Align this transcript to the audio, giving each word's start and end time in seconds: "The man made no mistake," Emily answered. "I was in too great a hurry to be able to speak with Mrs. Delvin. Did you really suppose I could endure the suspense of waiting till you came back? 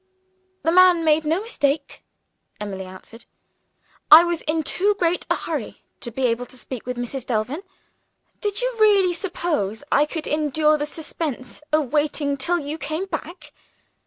"The 0.63 0.71
man 0.71 1.03
made 1.03 1.25
no 1.25 1.41
mistake," 1.41 2.01
Emily 2.59 2.85
answered. 2.85 3.25
"I 4.09 4.23
was 4.23 4.41
in 4.41 4.63
too 4.63 4.95
great 4.97 5.27
a 5.29 5.35
hurry 5.35 5.83
to 5.99 6.09
be 6.09 6.23
able 6.25 6.47
to 6.47 6.57
speak 6.57 6.87
with 6.87 6.97
Mrs. 6.97 7.23
Delvin. 7.23 7.61
Did 8.39 8.61
you 8.63 8.75
really 8.79 9.13
suppose 9.13 9.83
I 9.91 10.07
could 10.07 10.25
endure 10.25 10.79
the 10.79 10.87
suspense 10.87 11.61
of 11.71 11.93
waiting 11.93 12.35
till 12.35 12.57
you 12.57 12.79
came 12.79 13.05
back? 13.05 13.53